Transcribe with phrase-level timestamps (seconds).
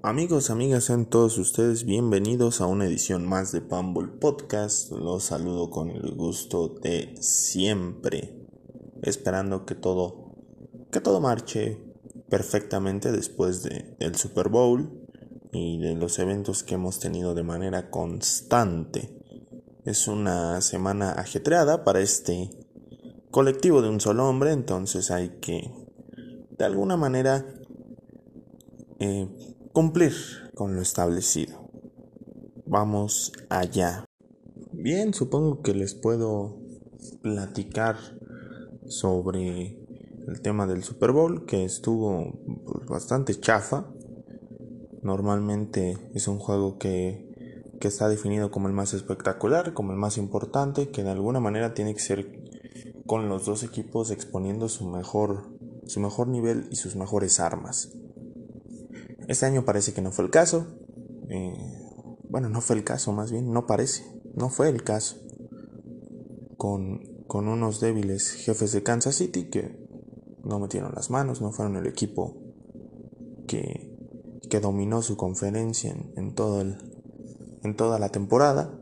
[0.00, 4.92] Amigos, amigas, sean todos ustedes bienvenidos a una edición más de Pumble Podcast.
[4.92, 8.46] Los saludo con el gusto de siempre,
[9.02, 10.36] esperando que todo,
[10.92, 11.82] que todo marche
[12.28, 14.88] perfectamente después de, del Super Bowl
[15.50, 19.10] y de los eventos que hemos tenido de manera constante.
[19.84, 22.50] Es una semana ajetreada para este
[23.32, 25.72] colectivo de un solo hombre, entonces hay que,
[26.56, 27.44] de alguna manera,
[29.00, 29.28] eh,
[29.78, 30.12] cumplir
[30.56, 31.70] con lo establecido.
[32.66, 34.04] Vamos allá.
[34.72, 36.58] Bien, supongo que les puedo
[37.22, 37.94] platicar
[38.88, 39.78] sobre
[40.26, 43.86] el tema del Super Bowl, que estuvo pues, bastante chafa.
[45.02, 47.30] Normalmente es un juego que,
[47.80, 51.72] que está definido como el más espectacular, como el más importante, que de alguna manera
[51.74, 52.42] tiene que ser
[53.06, 55.56] con los dos equipos exponiendo su mejor,
[55.86, 57.92] su mejor nivel y sus mejores armas.
[59.28, 60.66] Este año parece que no fue el caso.
[61.28, 61.54] Eh,
[62.30, 64.02] bueno, no fue el caso, más bien, no parece,
[64.34, 65.16] no fue el caso.
[66.56, 69.86] Con, con unos débiles jefes de Kansas City que
[70.44, 72.38] no metieron las manos, no fueron el equipo
[73.46, 73.94] que,
[74.48, 76.78] que dominó su conferencia en, en, todo el,
[77.62, 78.80] en toda la temporada.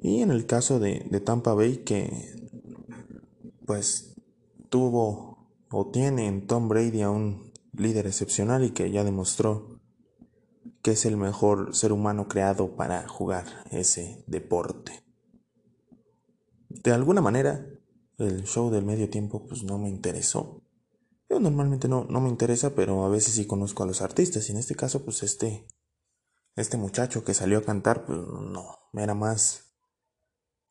[0.00, 2.08] Y en el caso de, de Tampa Bay que
[3.66, 4.14] pues
[4.68, 7.45] tuvo o tiene en Tom Brady a un
[7.76, 9.80] líder excepcional y que ya demostró
[10.82, 15.04] que es el mejor ser humano creado para jugar ese deporte.
[16.68, 17.66] De alguna manera,
[18.18, 20.62] el show del medio tiempo pues no me interesó.
[21.28, 24.52] Yo normalmente no, no me interesa, pero a veces sí conozco a los artistas y
[24.52, 25.66] en este caso pues este,
[26.54, 29.64] este muchacho que salió a cantar pues no, era más...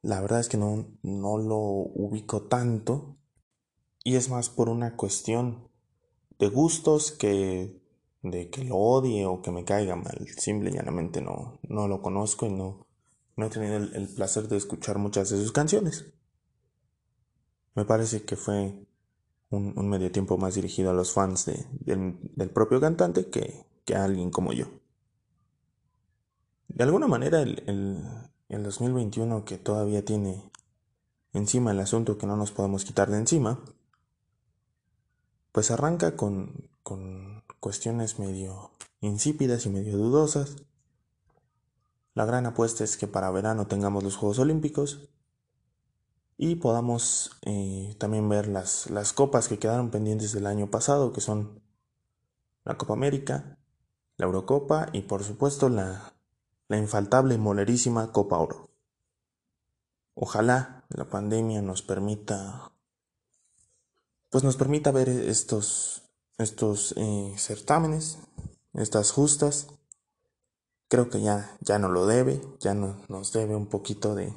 [0.01, 3.17] La verdad es que no, no lo ubico tanto
[4.03, 5.71] y es más por una cuestión
[6.39, 7.85] de gustos que
[8.31, 10.27] de que lo odie o que me caiga mal.
[10.37, 12.87] Simple llanamente no, no lo conozco y no,
[13.35, 16.05] no he tenido el, placer de escuchar muchas de sus canciones.
[17.75, 18.73] Me parece que fue
[19.49, 24.05] un, medio tiempo más dirigido a los fans de, del, propio cantante que, que, a
[24.05, 24.65] alguien como yo.
[26.67, 28.03] De alguna manera el, el,
[28.49, 30.43] el 2021 que todavía tiene
[31.33, 33.61] encima el asunto que no nos podemos quitar de encima,
[35.55, 40.57] pues arranca con, con cuestiones medio insípidas y medio dudosas.
[42.13, 45.07] La gran apuesta es que para verano tengamos los Juegos Olímpicos
[46.37, 51.21] y podamos eh, también ver las, las copas que quedaron pendientes del año pasado, que
[51.21, 51.61] son
[52.65, 53.57] la Copa América,
[54.17, 56.15] la Eurocopa y por supuesto la,
[56.67, 58.71] la infaltable y molerísima Copa Oro.
[60.15, 62.73] Ojalá la pandemia nos permita
[64.35, 66.03] pues nos permita ver estos,
[66.37, 68.17] estos eh, certámenes,
[68.73, 69.67] estas justas.
[70.89, 74.33] Creo que ya, ya no lo debe, ya no, nos debe un poquito de,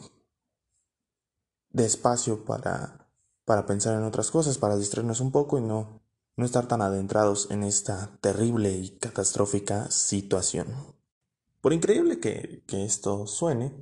[1.70, 3.10] de espacio para,
[3.44, 6.00] para pensar en otras cosas, para distraernos un poco y no,
[6.36, 10.68] no estar tan adentrados en esta terrible y catastrófica situación.
[11.60, 13.74] Por increíble que, que esto suene,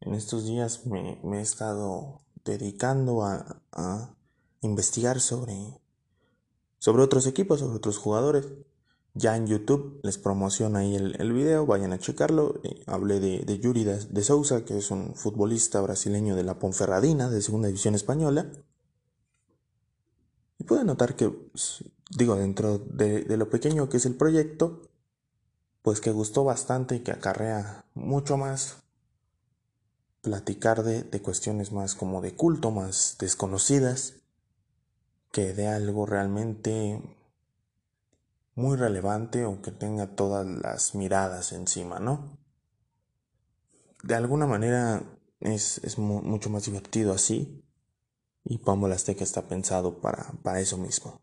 [0.00, 4.14] en estos días me, me he estado dedicando a
[4.64, 5.80] investigar sobre,
[6.78, 8.46] sobre otros equipos, sobre otros jugadores.
[9.16, 12.60] Ya en YouTube les promociono ahí el, video, vayan a checarlo.
[12.64, 16.58] Eh, hablé de, de Yuri de, de, Souza, que es un futbolista brasileño de la
[16.58, 18.50] Ponferradina, de Segunda División Española.
[20.58, 24.82] Y pueden notar que, pues, digo, dentro de, de lo pequeño que es el proyecto,
[25.82, 28.78] pues que gustó bastante y que acarrea mucho más
[30.22, 34.14] platicar de, de cuestiones más como de culto, más desconocidas
[35.34, 37.02] que dé algo realmente
[38.54, 42.38] muy relevante o que tenga todas las miradas encima, ¿no?
[44.04, 45.02] De alguna manera
[45.40, 47.64] es, es mucho más divertido así
[48.44, 51.20] y Pambo Azteca está pensado para, para eso mismo.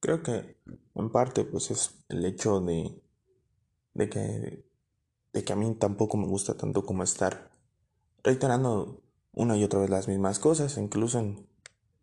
[0.00, 0.58] Creo que
[0.94, 3.00] en parte pues es el hecho de,
[3.94, 4.66] de, que,
[5.32, 7.50] de que a mí tampoco me gusta tanto como estar
[8.22, 9.00] reiterando
[9.32, 11.47] una y otra vez las mismas cosas, incluso en,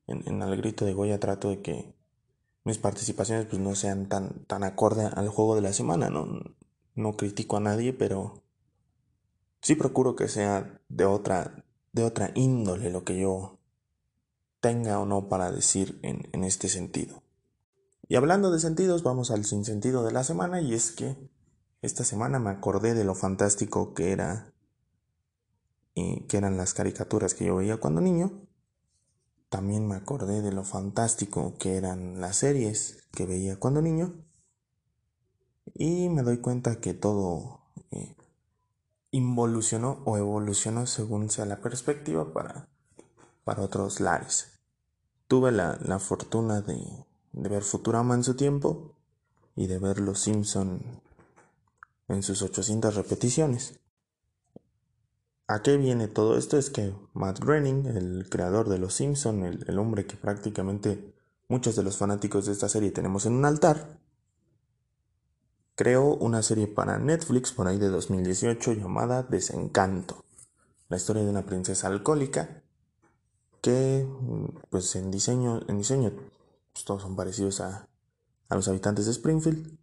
[0.08, 1.96] en, el grito de Goya trato de que
[2.64, 6.28] mis participaciones pues no sean tan, tan acorde al juego de la semana, ¿no?
[6.96, 8.44] No critico a nadie, pero
[9.62, 13.60] sí procuro que sea de otra, de otra índole lo que yo
[14.60, 17.22] tenga o no para decir en, en este sentido.
[18.08, 21.16] Y hablando de sentidos, vamos al sinsentido de la semana y es que
[21.82, 24.52] esta semana me acordé de lo fantástico que era
[25.94, 28.46] y que eran las caricaturas que yo veía cuando niño
[29.56, 34.14] también me acordé de lo fantástico que eran las series que veía cuando niño.
[35.74, 38.18] y me doy cuenta que todo eh,
[39.12, 42.68] involucionó o evolucionó según sea la perspectiva para,
[43.46, 44.60] para otros lares.
[45.30, 48.98] Tuve la, fortuna de, de, ver Futurama en su tiempo
[49.56, 50.82] y de ver Los Simpson
[52.10, 53.80] en sus 800 repeticiones.
[55.48, 56.58] ¿A qué viene todo esto?
[56.58, 61.14] Es que Matt Groening, el creador de Los Simpson, el, hombre que prácticamente
[61.48, 64.00] muchos de los fanáticos de esta serie tenemos en un altar,
[65.76, 70.26] creó una serie para Netflix por ahí de 2018 llamada Desencanto,
[70.90, 72.64] la historia de una princesa alcohólica
[73.62, 74.08] que
[74.72, 76.12] pues en diseño, en diseño
[76.74, 77.88] pues, todos son parecidos a,
[78.50, 79.78] a, los habitantes de Springfield.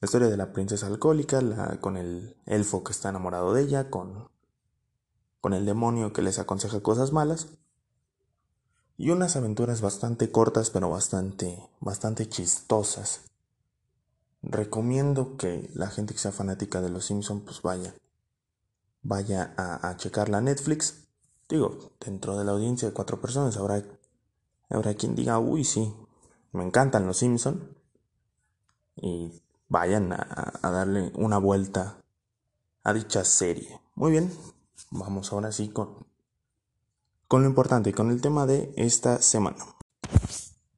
[0.00, 3.90] La historia de la princesa alcohólica, la, con el elfo que está enamorado de ella,
[3.90, 4.30] con,
[5.40, 7.48] con el demonio que les aconseja cosas malas.
[8.96, 13.22] Y unas aventuras bastante cortas pero bastante, bastante chistosas.
[14.42, 17.94] Recomiendo que la gente que sea fanática de los Simpsons pues vaya,
[19.02, 21.00] vaya a, a checar la Netflix
[21.50, 23.82] Digo, dentro de la audiencia de cuatro personas habrá,
[24.68, 25.92] habrá quien diga, uy, sí,
[26.52, 27.76] me encantan los Simpson.
[28.94, 31.98] Y vayan a, darle una vuelta
[32.84, 33.80] a dicha serie.
[33.96, 34.32] Muy bien,
[34.90, 36.06] vamos ahora sí con,
[37.28, 39.58] con lo importante, con el tema de esta semana.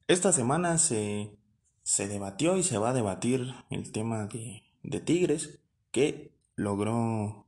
[0.07, 1.37] Esta semana se,
[1.83, 5.59] se debatió y se va a debatir el tema de, de Tigres,
[5.91, 7.45] que logró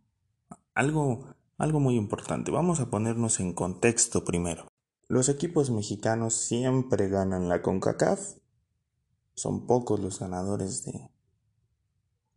[0.73, 4.67] algo algo muy importante, vamos a ponernos en contexto primero.
[5.07, 8.37] Los equipos mexicanos siempre ganan la CONCACAF.
[9.35, 11.09] Son pocos los ganadores de,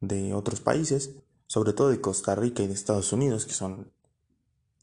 [0.01, 1.17] de otros países,
[1.47, 3.93] sobre todo de Costa Rica y de Estados Unidos, que son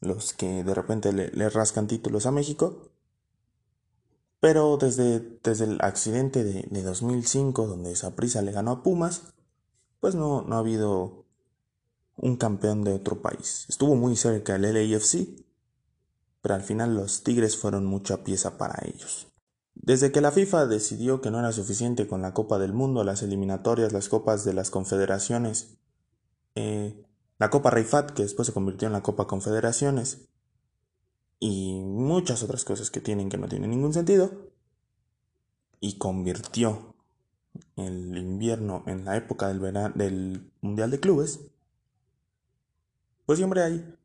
[0.06, 2.90] los que de repente le, rascan títulos a México.
[4.40, 9.34] Pero desde, desde el accidente de, de 2005, donde prisa le ganó a Pumas,
[10.00, 11.26] pues no, no ha habido
[12.18, 13.66] un campeón de otro país.
[13.70, 15.44] Estuvo muy cerca el LAFC,
[16.42, 19.28] pero al final los Tigres fueron mucha pieza para ellos.
[19.74, 23.24] Desde que la FIFA decidió que no era suficiente con la Copa del Mundo, las
[23.24, 25.78] eliminatorias, las copas de las confederaciones,
[26.56, 27.05] eh,
[27.38, 30.28] la Copa Reifat, que después se convirtió en la Copa Confederaciones,
[31.40, 34.52] y muchas otras cosas que tienen que no tienen ningún sentido,
[35.80, 36.96] y convirtió
[37.76, 39.62] el invierno en la época del,
[39.96, 41.40] del Mundial de Clubes,
[43.26, 43.96] pues siempre hay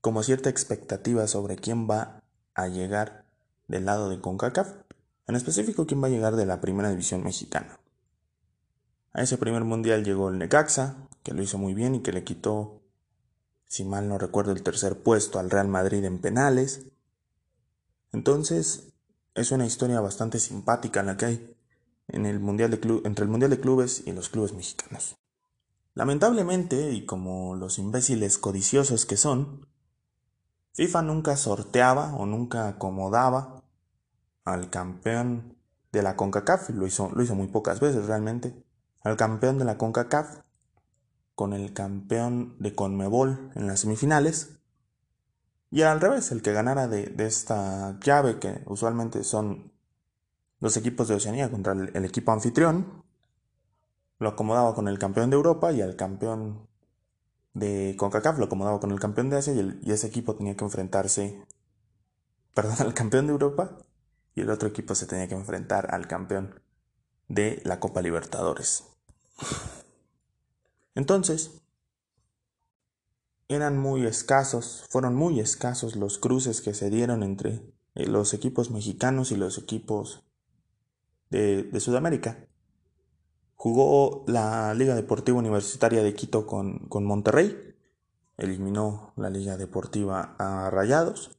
[0.00, 2.22] como cierta expectativa sobre quién va
[2.54, 3.24] a llegar
[3.66, 4.74] del lado de CONCACAF,
[5.26, 7.80] en específico quién va a llegar de la primera división mexicana.
[9.12, 12.24] A ese primer mundial llegó el Necaxa, que lo hizo muy bien y que le
[12.24, 12.80] quitó,
[13.66, 16.86] si mal no recuerdo, el tercer puesto al Real Madrid en penales.
[18.12, 18.94] Entonces,
[19.34, 21.56] es una historia bastante simpática la que hay
[22.06, 25.18] en el mundial de entre el Mundial de Clubes y los clubes mexicanos.
[25.92, 29.68] Lamentablemente, y como los imbéciles codiciosos que son,
[30.72, 33.64] FIFA nunca sorteaba o nunca acomodaba
[34.46, 35.58] al campeón
[35.92, 38.64] de la CONCACAF, lo hizo, lo hizo muy pocas veces realmente,
[39.02, 40.47] al campeón de la CONCACAF
[41.38, 44.58] con el campeón de CONMEBOL en las semifinales,
[45.70, 49.70] y al revés, el que ganara de, esta llave, que usualmente son
[50.58, 53.04] los equipos de Oceanía contra el equipo anfitrión,
[54.18, 56.66] lo acomodaba con el campeón de Europa y al campeón
[57.54, 61.40] de CONCACAF lo acomodaba con el campeón de Asia y, ese equipo tenía que enfrentarse,
[62.52, 63.78] perdón, al campeón de Europa
[64.34, 66.60] y el otro equipo se tenía que enfrentar al campeón
[67.28, 68.82] de la Copa Libertadores.
[70.94, 71.62] Entonces,
[73.48, 77.62] eran muy escasos, fueron muy escasos los cruces que se dieron entre
[77.94, 80.24] eh, los equipos mexicanos y los equipos
[81.30, 82.48] de Sudamérica.
[83.60, 87.74] Jugó la Liga Deportiva Universitaria de Quito con, con Monterrey.
[88.36, 91.36] Eliminó la Liga Deportiva a Rayados.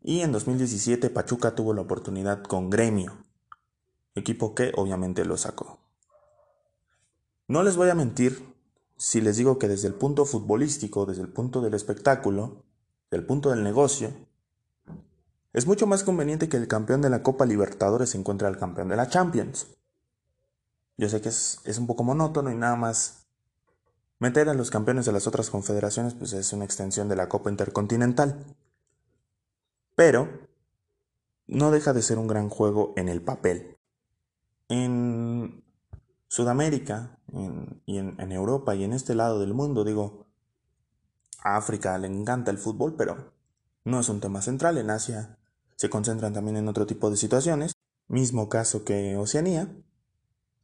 [0.00, 3.24] Y en 2017 Pachuca tuvo la oportunidad con Gremio,
[4.14, 5.80] equipo que obviamente lo sacó.
[7.48, 8.54] No les voy a mentir
[8.96, 12.64] si les digo que desde el punto futbolístico, desde el punto del espectáculo,
[13.10, 14.12] del punto del negocio,
[15.52, 18.96] es mucho más conveniente que el campeón de la Copa Libertadores encuentre al campeón de
[18.96, 19.68] la Champions.
[20.96, 23.26] Yo sé que es, un poco monótono y nada más
[24.18, 27.50] meter a los campeones de las otras confederaciones pues es una extensión de la Copa
[27.50, 28.44] Intercontinental.
[29.94, 30.28] Pero
[31.46, 33.76] no deja de ser un gran juego en el papel.
[34.68, 35.62] En
[36.28, 37.18] Sudamérica
[37.86, 40.26] y en, Europa y en este lado del mundo, digo,
[41.42, 43.32] a África le encanta el fútbol, pero
[43.84, 44.78] no es un tema central.
[44.78, 45.38] En Asia
[45.76, 47.74] se concentran también en otro tipo de situaciones.
[48.08, 49.68] Mismo caso que Oceanía.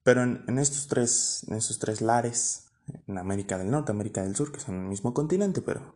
[0.02, 2.72] Pero en, estos tres, en estos tres lares,
[3.06, 5.94] en América del Norte, América del Sur, que son el mismo continente, pero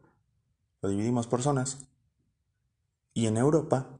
[0.80, 1.88] lo dividimos por zonas,
[3.12, 3.98] y en Europa,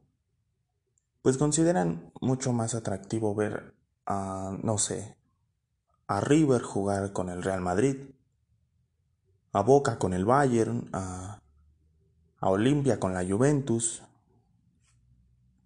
[1.23, 5.17] pues consideran mucho más atractivo ver a, no sé,
[6.07, 7.97] a River jugar con el Real Madrid,
[9.53, 11.41] a Boca con el Bayern, a,
[12.39, 14.03] a Olimpia con la Juventus,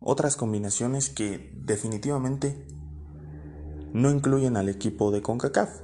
[0.00, 2.66] otras combinaciones que definitivamente
[3.92, 5.82] no incluyen al equipo de CONCACAF.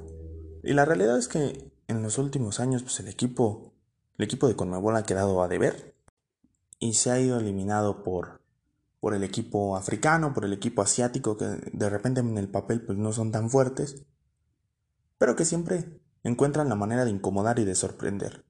[0.62, 3.72] Y la realidad es que en los últimos años pues el equipo
[4.18, 5.94] el equipo de CONMEBOL ha quedado a deber
[6.78, 8.40] y se ha ido eliminado por
[8.98, 12.98] por el equipo africano, por el equipo asiático que de repente en el papel pues
[12.98, 14.04] no son tan fuertes,
[15.18, 18.44] pero que siempre encuentran la manera de incomodar y de sorprender.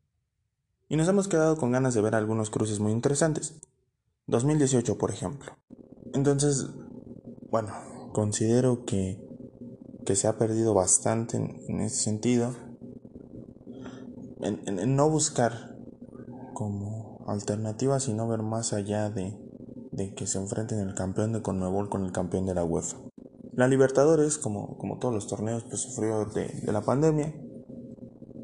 [0.88, 3.60] Y nos hemos quedado con ganas de ver algunos cruces muy interesantes.
[4.28, 5.52] 2018, por ejemplo.
[6.14, 6.68] Entonces,
[7.50, 7.72] bueno,
[8.12, 9.20] considero que,
[10.04, 12.54] que se ha perdido bastante en, ese sentido.
[14.40, 15.76] En, no buscar
[16.54, 19.36] como alternativa, sino ver más allá de,
[19.92, 22.98] de que se enfrenten el campeón de Conmebol con el campeón de la UEFA.
[23.56, 27.34] La Libertadores, como, como todos los torneos, pues sufrió de, la pandemia.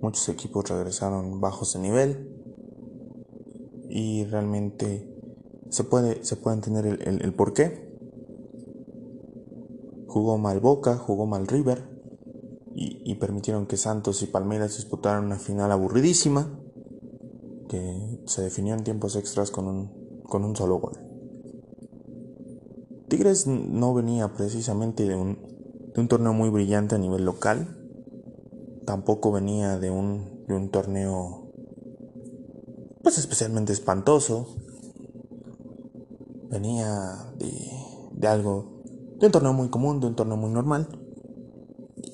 [0.00, 2.28] Muchos equipos regresaron bajos de nivel.
[3.90, 5.06] Y realmente
[5.68, 7.92] se puede, se puede entender el, el, por qué.
[10.06, 11.92] Jugó mal Boca, jugó mal River
[12.74, 16.58] y, permitieron que Santos y Palmeiras disputaran una final aburridísima
[17.68, 21.11] que se definió en tiempos extras con un, con un solo gol.
[23.12, 25.36] Tigres no venía precisamente de un,
[25.94, 27.76] de un torneo muy brillante a nivel local,
[28.86, 31.52] tampoco venía de un, de un torneo
[33.02, 34.56] pues especialmente espantoso,
[36.48, 38.82] venía de, algo,
[39.18, 40.88] de un torneo muy común, de un torneo muy normal.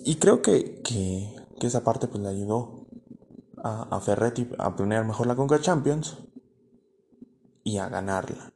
[0.04, 1.32] Y creo que, que,
[1.64, 2.88] esa parte pues le ayudó
[3.62, 6.18] a, a, Ferretti a planear mejor la Conca Champions
[7.62, 8.52] y a ganarla.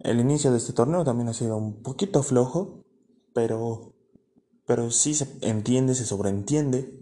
[0.00, 2.84] El inicio de este torneo también ha sido un poquito flojo,
[3.34, 3.92] pero,
[4.66, 7.00] pero sí se entiende, se sobreentiende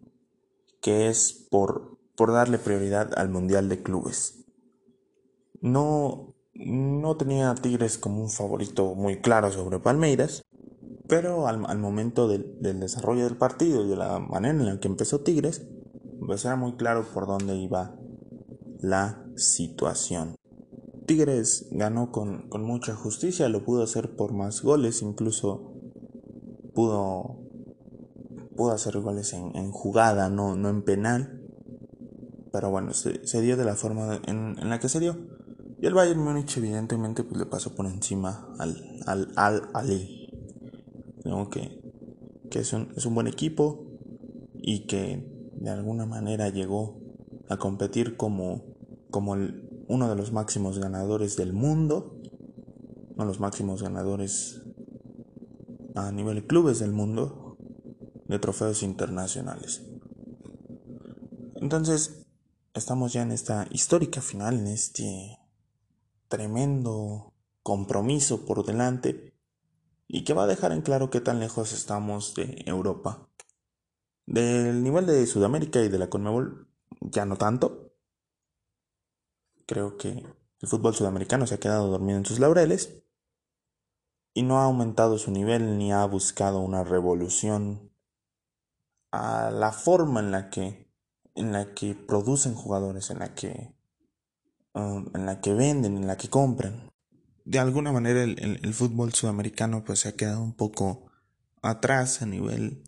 [0.81, 4.45] que es por, por darle prioridad al Mundial de Clubes.
[5.61, 10.43] No, no tenía Tigres como un favorito muy claro sobre Palmeiras,
[11.09, 15.21] pero al, momento del, desarrollo del partido y de la manera en la que empezó
[15.21, 15.67] Tigres,
[16.27, 17.97] pues era muy claro por dónde iba
[18.81, 20.37] la situación.
[21.09, 25.73] Tigres ganó con, mucha justicia, lo pudo hacer por más goles, incluso
[26.73, 27.41] pudo,
[28.57, 31.43] pudo hacer goles en, jugada, no, no en penal.
[32.53, 35.17] Pero bueno, se, dio de la forma en la que se dio.
[35.81, 40.29] Y el Bayern Múnich evidentemente pues le pasó por encima al al al Ali.
[41.53, 41.81] que,
[42.51, 43.87] que es, un, es un buen equipo
[44.55, 47.01] y que de alguna manera llegó
[47.49, 48.65] a competir como,
[49.11, 49.37] como
[49.89, 52.21] uno de los máximos ganadores del mundo,
[53.11, 54.63] uno de los máximos ganadores
[55.95, 57.57] a nivel de clubes del mundo
[58.27, 59.83] de trofeos internacionales.
[61.57, 62.27] Entonces,
[62.75, 65.39] estamos ya en esta histórica final, en este
[66.29, 69.35] tremendo compromiso por delante
[70.07, 73.29] y que va a dejar en claro qué tan lejos estamos de Europa.
[74.27, 76.69] Del nivel de Sudamérica y de la Conmebol
[77.01, 77.88] ya no tanto.
[79.69, 82.99] Creo que el fútbol sudamericano se ha quedado dormido en sus laureles
[84.35, 87.93] y no ha aumentado su nivel ni ha buscado una revolución
[89.13, 90.89] a la forma en la que
[91.37, 93.79] en la que producen jugadores, en la que
[94.79, 96.91] Um, en la que venden, en la que compran.
[97.45, 101.11] De alguna manera el, fútbol sudamericano pues se ha quedado un poco
[101.63, 102.85] atrás a nivel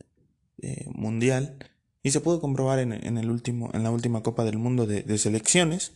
[0.58, 1.58] eh, mundial
[2.02, 5.94] y se pudo comprobar en, el último, en la última Copa del Mundo de, selecciones,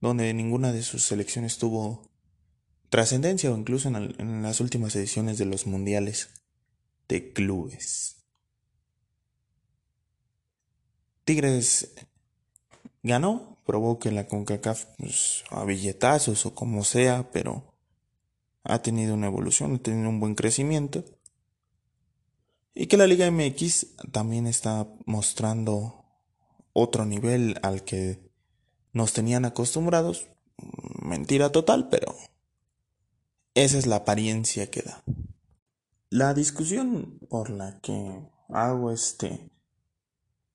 [0.00, 2.10] donde ninguna de sus selecciones tuvo
[2.88, 6.30] trascendencia o incluso en, las últimas ediciones de los mundiales
[7.08, 8.16] de clubes.
[11.24, 11.94] Tigres
[13.02, 17.74] ganó, provoque la CONCACAF pues, a billetazos o como sea, pero
[18.64, 21.04] ha tenido una evolución, ha tenido un buen crecimiento.
[22.74, 26.04] Y que la Liga MX también está mostrando
[26.72, 28.29] otro nivel al que
[28.92, 30.26] nos tenían acostumbrados.
[31.02, 32.14] Mentira total, pero
[33.54, 35.02] esa es la apariencia que da.
[36.08, 39.50] La discusión por la que hago este,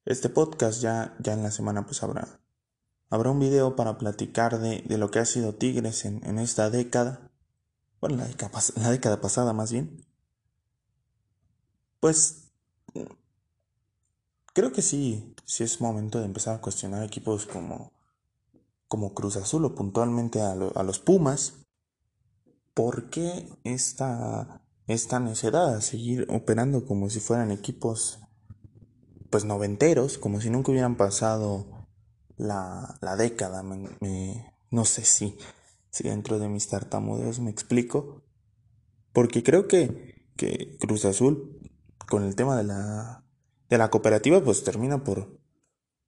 [0.06, 2.39] este podcast ya, ya en la semana pues habrá
[3.10, 7.32] Habrá un video para platicar de, lo que ha sido Tigres en, esta década.
[8.01, 10.06] Bueno, la década, la década pasada más bien.
[12.00, 12.51] pues
[14.54, 17.92] creo que sí, sí es momento de empezar a cuestionar equipos como,
[18.95, 21.65] como Cruz Azul o puntualmente a, a los Pumas.
[22.73, 28.19] ¿Por qué esta, esta necedad a seguir operando como si fueran equipos
[29.29, 31.89] pues noventeros, como si nunca hubieran pasado
[32.37, 33.63] la, la década?
[34.71, 35.37] no sé si,
[35.89, 38.23] si dentro de mis tartamudeos me explico.
[39.11, 41.59] Porque creo que, que Cruz Azul,
[42.07, 43.25] con el tema de la
[43.69, 45.37] de la cooperativa pues termina por,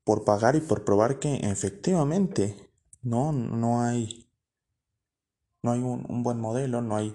[0.06, 2.67] por pagar y por probar que efectivamente
[3.08, 4.30] no, no hay,
[5.64, 7.12] no hay un, buen modelo, no hay,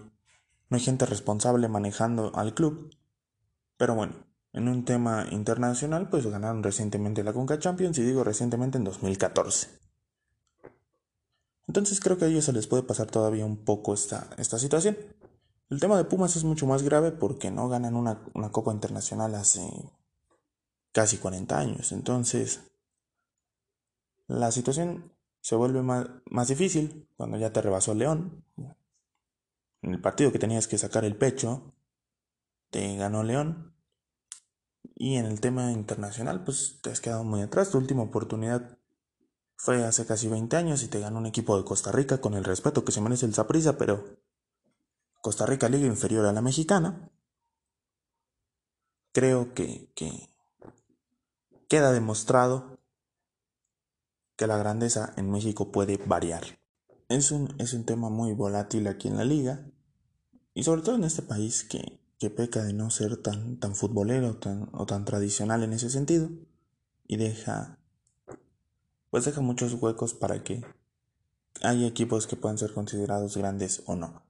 [0.70, 2.90] no hay gente responsable manejando al club.
[3.76, 4.14] Pero bueno,
[4.52, 9.68] en un tema internacional pues ganaron recientemente la Conca Champions y digo recientemente en 2014.
[11.68, 14.96] Entonces creo que a ellos se les puede pasar todavía un poco esta, esta situación.
[15.68, 19.34] El tema de Pumas es mucho más grave porque no ganan una, una Copa Internacional
[19.34, 19.62] hace
[20.92, 21.92] casi 40 años.
[21.92, 22.61] Entonces,
[24.26, 25.12] la situación
[25.42, 28.44] se vuelve más, más difícil cuando ya te rebasó León.
[29.82, 31.75] En el partido que tenías que sacar el pecho,
[32.70, 33.75] te ganó León.
[34.94, 37.70] Y en el tema internacional, pues te has quedado muy atrás.
[37.70, 38.78] Tu última oportunidad
[39.56, 42.44] fue hace casi 20 años y te ganó un equipo de Costa Rica con el
[42.44, 44.20] respeto que se merece el Zaprisa, pero
[45.20, 47.11] Costa Rica liga inferior a la mexicana.
[49.11, 49.92] Creo que
[51.68, 52.71] queda demostrado
[54.42, 56.42] que la grandeza en México puede variar.
[57.08, 59.70] Es un, es un tema muy volátil aquí en la liga
[60.52, 64.38] y sobre todo en este país que, que peca de no ser tan, tan futbolero
[64.38, 66.28] tan, o tan tradicional en ese sentido
[67.06, 67.78] y deja
[69.11, 70.64] pues deja muchos huecos para que
[71.62, 74.25] haya equipos que puedan ser considerados grandes o no.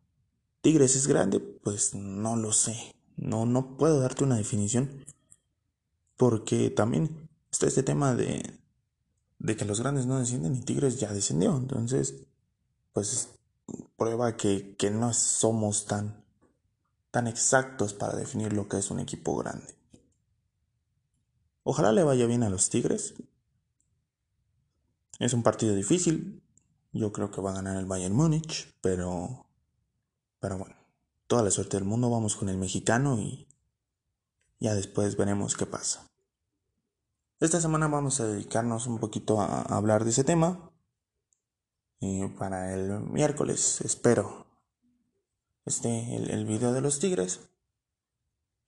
[0.61, 2.77] Tigres es grande, pues no lo sé.
[3.17, 5.07] No, no puedo darte una definición.
[6.19, 8.62] Porque también está este tema de,
[9.43, 11.57] de que los grandes no descienden y Tigres ya descendió.
[11.57, 12.15] Entonces,
[12.93, 13.31] pues
[13.97, 16.25] prueba que, que no somos tan,
[17.11, 19.75] tan exactos para definir lo que es un equipo grande.
[21.65, 23.15] Ojalá le vaya bien a los Tigres.
[25.19, 26.41] Es un partido difícil.
[26.93, 29.47] Yo creo que va a ganar el Bayern Múnich, pero
[30.39, 30.77] pero bueno,
[31.27, 32.11] toda la suerte del mundo.
[32.11, 33.49] Vamos con el mexicano y
[34.61, 36.12] ya después veremos qué pasa.
[37.43, 40.71] Esta semana vamos a dedicarnos un poquito a hablar de ese tema.
[41.99, 44.47] Y para el miércoles espero
[45.65, 47.41] este el, video de los tigres.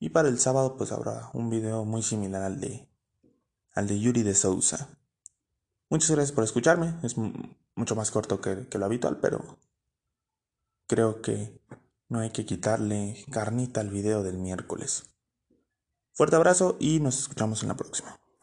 [0.00, 2.88] Y para el sábado pues habrá un video muy similar al de
[3.74, 4.88] al de Yuri de Sousa.
[5.88, 6.96] Muchas gracias por escucharme.
[7.04, 7.14] Es
[7.76, 9.56] mucho más corto que, que lo habitual, pero
[10.88, 11.62] creo que
[12.08, 15.04] no hay que quitarle carnita al video del miércoles.
[16.10, 18.18] Fuerte abrazo y nos escuchamos en la próxima.